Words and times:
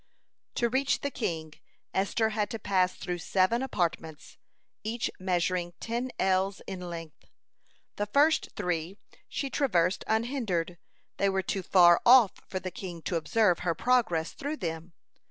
To 0.55 0.67
reach 0.67 1.01
the 1.01 1.11
king, 1.11 1.53
Esther 1.93 2.29
had 2.29 2.49
to 2.49 2.57
pass 2.57 2.95
through 2.95 3.19
seven 3.19 3.61
apartments, 3.61 4.39
each 4.83 5.11
measuring 5.19 5.73
ten 5.79 6.09
ells 6.17 6.59
in 6.65 6.89
length. 6.89 7.25
The 7.97 8.07
first 8.07 8.49
three 8.55 8.97
she 9.29 9.51
traversed 9.51 10.03
unhindered; 10.07 10.79
they 11.17 11.29
were 11.29 11.43
too 11.43 11.61
far 11.61 12.01
off 12.03 12.31
for 12.49 12.59
the 12.59 12.71
king 12.71 13.03
to 13.03 13.15
observe 13.15 13.59
her 13.59 13.75
progress 13.75 14.31
through 14.31 14.57
them. 14.57 14.93